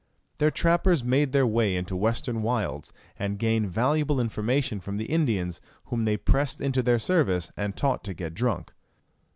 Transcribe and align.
Their 0.39 0.49
trappers 0.49 1.03
made 1.03 1.31
their 1.31 1.45
way 1.45 1.73
far 1.73 1.77
into 1.77 1.91
the 1.93 1.97
western 1.99 2.41
wilds, 2.41 2.91
and 3.19 3.37
gained 3.37 3.69
valuable 3.69 4.19
information 4.19 4.79
from 4.79 4.97
the 4.97 5.05
Indians 5.05 5.61
whom 5.85 6.05
they 6.05 6.17
pressed 6.17 6.59
into 6.59 6.81
their 6.81 6.97
service, 6.97 7.51
and 7.55 7.77
taught 7.77 8.03
to 8.05 8.15
get 8.15 8.33
drunk. 8.33 8.71